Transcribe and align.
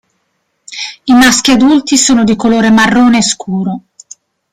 I 1.03 1.13
maschi 1.13 1.51
adulti 1.51 1.95
sono 1.95 2.23
di 2.23 2.35
colore 2.35 2.71
marrone 2.71 3.21
scuro. 3.21 3.81